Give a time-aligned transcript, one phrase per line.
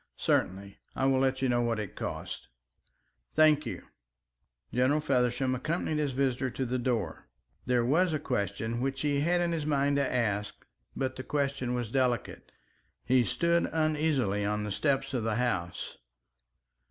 [0.17, 0.79] "Certainly.
[0.95, 2.47] I will let you know what it costs."
[3.35, 3.83] "Thank you."
[4.73, 7.27] General Feversham accompanied his visitor to the door.
[7.67, 11.23] There was a question which he had it in his mind to ask, but the
[11.23, 12.51] question was delicate.
[13.05, 15.99] He stood uneasily on the steps of the house.